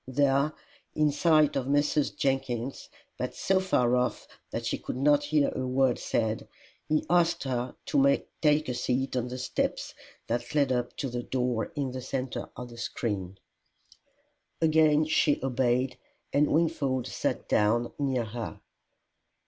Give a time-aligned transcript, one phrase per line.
[0.07, 0.53] There,
[0.95, 2.17] in sight of Mrs.
[2.17, 6.47] Jenkins, but so far off that she could not hear a word said,
[6.89, 9.93] he asked her to take a seat on the steps
[10.25, 13.37] that led up to the door in the centre of the screen.
[14.59, 15.99] Again she obeyed,
[16.33, 18.59] and Wingfold sat down near her.